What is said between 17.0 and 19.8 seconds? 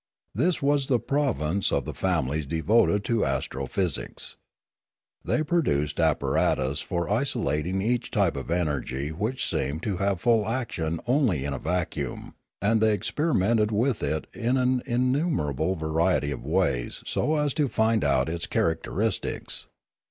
so as to find out its character istics.